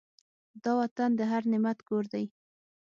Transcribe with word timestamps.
دا 0.63 0.71
وطن 0.79 1.09
د 1.15 1.21
هر 1.31 1.43
نعمت 1.51 1.77
کور 1.87 2.03
دی. 2.13 2.25